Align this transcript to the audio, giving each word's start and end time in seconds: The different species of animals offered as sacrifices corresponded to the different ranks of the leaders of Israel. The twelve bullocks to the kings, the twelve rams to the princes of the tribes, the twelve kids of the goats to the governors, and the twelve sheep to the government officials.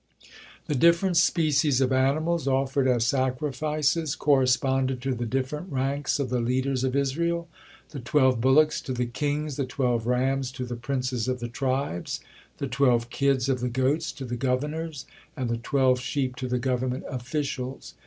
The 0.65 0.73
different 0.73 1.15
species 1.15 1.79
of 1.79 1.91
animals 1.91 2.47
offered 2.47 2.87
as 2.87 3.05
sacrifices 3.05 4.15
corresponded 4.15 4.99
to 5.03 5.13
the 5.13 5.27
different 5.27 5.71
ranks 5.71 6.17
of 6.17 6.31
the 6.31 6.39
leaders 6.41 6.83
of 6.83 6.95
Israel. 6.95 7.47
The 7.91 7.99
twelve 7.99 8.41
bullocks 8.41 8.81
to 8.81 8.93
the 8.93 9.05
kings, 9.05 9.57
the 9.57 9.65
twelve 9.67 10.07
rams 10.07 10.51
to 10.53 10.65
the 10.65 10.75
princes 10.75 11.27
of 11.27 11.39
the 11.39 11.49
tribes, 11.49 12.19
the 12.57 12.65
twelve 12.67 13.11
kids 13.11 13.47
of 13.47 13.59
the 13.59 13.69
goats 13.69 14.11
to 14.13 14.25
the 14.25 14.37
governors, 14.37 15.05
and 15.37 15.51
the 15.51 15.57
twelve 15.57 15.99
sheep 15.99 16.35
to 16.37 16.47
the 16.47 16.57
government 16.57 17.03
officials. 17.07 17.93